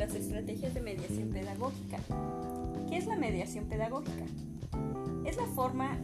[0.00, 1.98] las estrategias de mediación pedagógica.
[2.88, 4.24] ¿Qué es la mediación pedagógica?
[5.26, 5.98] Es la forma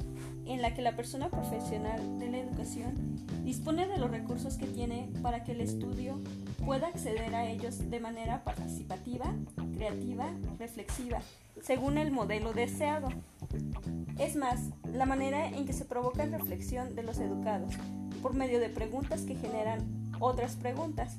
[0.44, 2.92] en la que la persona profesional de la educación
[3.42, 6.20] dispone de los recursos que tiene para que el estudio
[6.66, 9.34] pueda acceder a ellos de manera participativa,
[9.74, 11.22] creativa, reflexiva,
[11.62, 13.08] según el modelo deseado.
[14.18, 14.60] Es más,
[14.92, 17.72] la manera en que se provoca reflexión de los educados,
[18.20, 19.80] por medio de preguntas que generan
[20.20, 21.16] otras preguntas,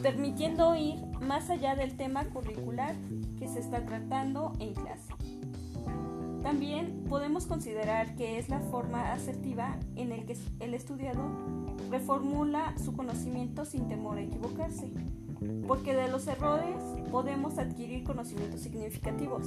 [0.00, 2.94] permitiendo ir más allá del tema curricular
[3.38, 5.12] que se está tratando en clase.
[6.42, 11.22] También podemos considerar que es la forma asertiva en la que el estudiado
[11.90, 14.90] reformula su conocimiento sin temor a equivocarse,
[15.68, 19.46] porque de los errores podemos adquirir conocimientos significativos.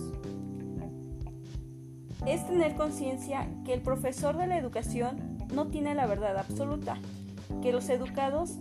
[2.25, 6.97] Es tener conciencia que el profesor de la educación no tiene la verdad absoluta,
[7.61, 8.57] que los educados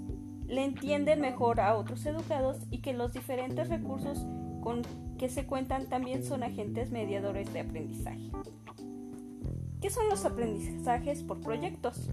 [0.46, 4.26] le entienden mejor a otros educados y que los diferentes recursos
[4.62, 4.82] con
[5.18, 8.30] que se cuentan también son agentes mediadores de aprendizaje.
[9.80, 12.08] ¿Qué son los aprendizajes por proyectos?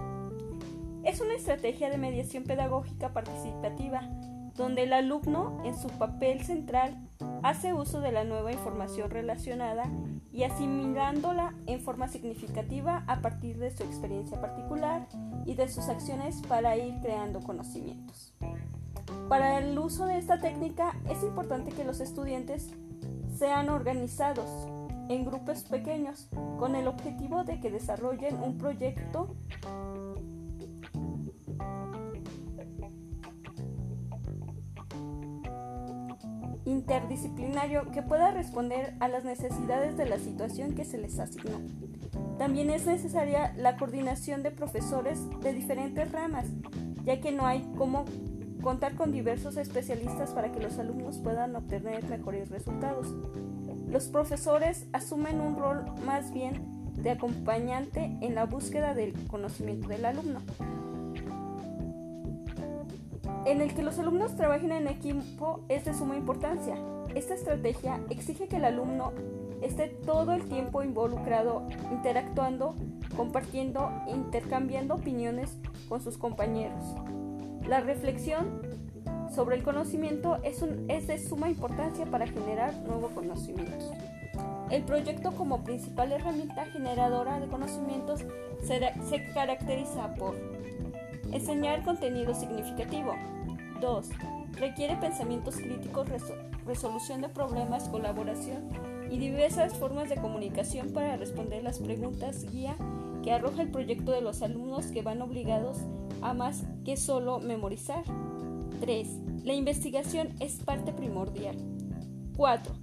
[1.03, 4.01] Es una estrategia de mediación pedagógica participativa
[4.55, 6.97] donde el alumno en su papel central
[7.41, 9.89] hace uso de la nueva información relacionada
[10.33, 15.07] y asimilándola en forma significativa a partir de su experiencia particular
[15.45, 18.33] y de sus acciones para ir creando conocimientos.
[19.27, 22.69] Para el uso de esta técnica es importante que los estudiantes
[23.37, 24.67] sean organizados
[25.09, 29.35] en grupos pequeños con el objetivo de que desarrollen un proyecto
[36.91, 41.61] interdisciplinario que pueda responder a las necesidades de la situación que se les asignó.
[42.37, 46.47] También es necesaria la coordinación de profesores de diferentes ramas,
[47.05, 48.03] ya que no hay cómo
[48.61, 53.07] contar con diversos especialistas para que los alumnos puedan obtener mejores resultados.
[53.87, 60.05] Los profesores asumen un rol más bien de acompañante en la búsqueda del conocimiento del
[60.05, 60.41] alumno,
[63.51, 66.75] en el que los alumnos trabajen en equipo es de suma importancia.
[67.15, 69.11] Esta estrategia exige que el alumno
[69.61, 72.75] esté todo el tiempo involucrado, interactuando,
[73.17, 75.57] compartiendo e intercambiando opiniones
[75.89, 76.81] con sus compañeros.
[77.67, 78.61] La reflexión
[79.29, 80.61] sobre el conocimiento es,
[81.07, 83.91] de suma importancia para generar nuevos conocimientos.
[84.69, 88.21] El proyecto como principal herramienta generadora de conocimientos
[88.63, 90.35] se, caracteriza por
[91.33, 93.13] enseñar contenido significativo.
[93.81, 94.09] 2.
[94.53, 96.07] Requiere pensamientos críticos,
[96.65, 98.69] resolución de problemas, colaboración
[99.09, 102.77] y diversas formas de comunicación para responder las preguntas guía
[103.23, 105.79] que arroja el proyecto de los alumnos que van obligados
[106.21, 108.03] a más que solo memorizar.
[108.79, 109.07] 3.
[109.43, 111.57] La investigación es parte primordial.
[112.37, 112.73] 4.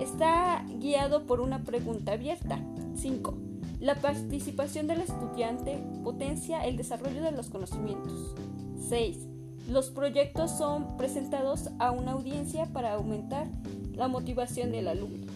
[0.00, 2.60] Está guiado por una pregunta abierta.
[2.94, 3.34] 5.
[3.80, 8.34] La participación del estudiante potencia el desarrollo de los conocimientos.
[8.88, 9.35] 6.
[9.68, 13.48] Los proyectos son presentados a una audiencia para aumentar
[13.94, 15.26] la motivación del alumno.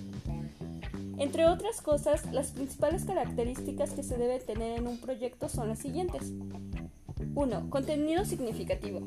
[1.18, 5.80] Entre otras cosas, las principales características que se debe tener en un proyecto son las
[5.80, 6.32] siguientes.
[7.34, 7.70] 1.
[7.70, 9.02] Contenido significativo.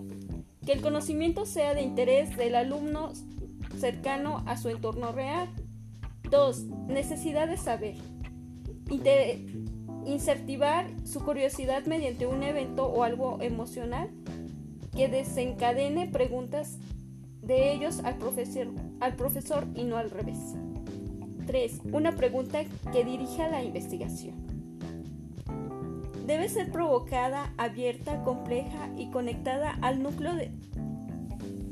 [0.66, 3.14] Que el conocimiento sea de interés del alumno
[3.80, 5.50] cercano a su entorno real.
[6.30, 6.64] 2.
[6.88, 7.96] Necesidad de saber.
[10.06, 14.10] incentivar su curiosidad mediante un evento o algo emocional
[14.96, 16.78] que desencadene preguntas
[17.42, 18.68] de ellos al profesor,
[19.00, 20.56] al profesor y no al revés.
[21.46, 21.81] 3.
[21.92, 24.44] Una pregunta que dirija la investigación
[26.26, 30.52] debe ser provocada, abierta, compleja y conectada al núcleo de,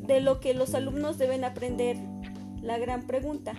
[0.06, 1.98] de lo que los alumnos deben aprender.
[2.62, 3.54] La gran pregunta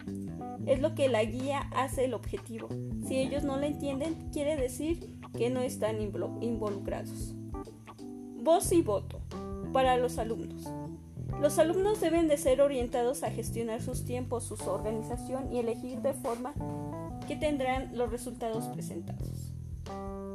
[0.66, 2.68] es lo que la guía hace el objetivo.
[3.06, 7.34] Si ellos no la entienden, quiere decir que no están involucrados.
[8.42, 9.20] Voz y voto
[9.72, 10.68] para los alumnos.
[11.40, 16.12] Los alumnos deben de ser orientados a gestionar sus tiempos, su organización y elegir de
[16.12, 16.54] forma
[17.26, 19.52] que tendrán los resultados presentados.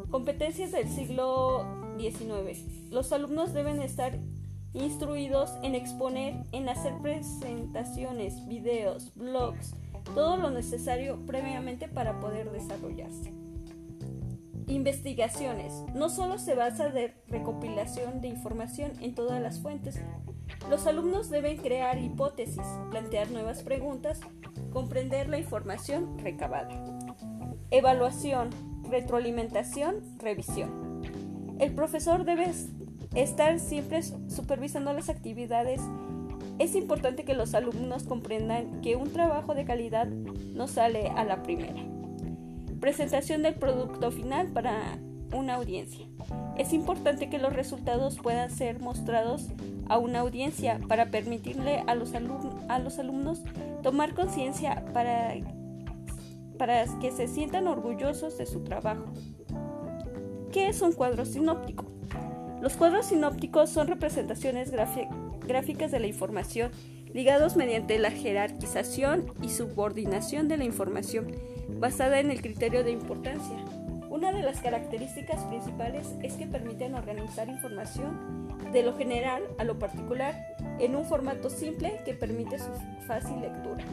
[0.09, 1.65] Competencias del siglo
[1.97, 2.91] XIX.
[2.91, 4.17] Los alumnos deben estar
[4.73, 9.73] instruidos en exponer, en hacer presentaciones, videos, blogs,
[10.13, 13.46] todo lo necesario previamente para poder desarrollarse.
[14.87, 15.83] Investigaciones.
[15.93, 19.99] No solo se basa de recopilación de información en todas las fuentes.
[20.69, 24.21] Los alumnos deben crear hipótesis, plantear nuevas preguntas,
[24.71, 26.69] comprender la información recabada.
[27.69, 28.49] Evaluación
[28.89, 31.01] retroalimentación, revisión.
[31.59, 32.49] El profesor debe
[33.13, 35.81] estar siempre supervisando las actividades
[36.59, 41.43] Es importante que los alumnos comprendan que un trabajo de calidad no sale a la
[41.43, 41.96] primera.
[42.79, 44.99] Presentación del producto final para
[45.33, 46.05] una audiencia.
[46.57, 49.47] Es importante que los resultados puedan ser mostrados
[49.87, 53.41] a una audiencia para permitirle a los, a los alumnos
[53.83, 55.35] tomar conciencia para,
[56.57, 59.05] para que se sientan orgullosos de su trabajo.
[60.51, 61.85] ¿Qué es un cuadro sinóptico?
[62.61, 66.71] Los cuadros sinópticos son representaciones gráficas de la información
[67.13, 71.27] ligados mediante la jerarquización y subordinación de la información
[71.69, 73.57] basada en el criterio de importancia.
[74.09, 79.77] Una de las características principales es que permiten organizar información de lo general a lo
[79.77, 80.33] particular
[80.79, 82.71] en un formato simple que permite su
[83.05, 83.83] fácil lectura.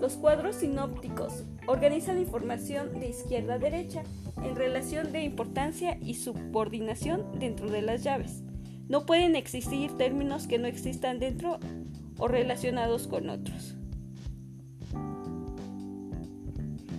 [0.00, 4.02] Los cuadros sinópticos organizan la información de izquierda a derecha
[4.44, 8.42] en relación de importancia y subordinación dentro de las llaves.
[8.88, 11.58] No pueden existir términos que no existan dentro
[12.18, 13.76] o relacionados con otros.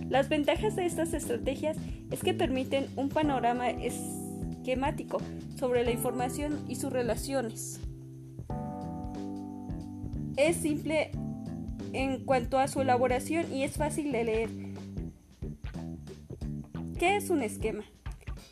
[0.08, 1.76] Las ventajas de estas estrategias
[2.10, 5.18] es que permiten un panorama esquemático
[5.58, 7.80] sobre la información y sus relaciones.
[10.36, 11.10] Es simple
[11.92, 14.50] en cuanto a su elaboración y es fácil de leer.
[16.98, 17.84] ¿Qué es un esquema?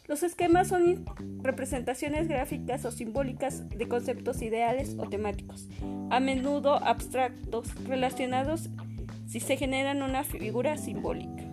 [0.08, 1.04] Los esquemas son
[1.42, 5.68] representaciones gráficas o simbólicas de conceptos ideales o temáticos,
[6.10, 8.68] a menudo abstractos, relacionados
[9.26, 11.44] si se generan una figura simbólica.